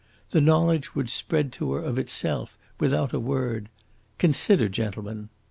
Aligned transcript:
The 0.31 0.41
knowledge 0.41 0.95
would 0.95 1.11
spread 1.11 1.51
to 1.51 1.73
her 1.73 1.79
of 1.83 1.99
itself, 1.99 2.57
without 2.79 3.13
a 3.13 3.19
word. 3.19 3.69
Consider, 4.17 4.67
gentlemen!" 4.67 5.29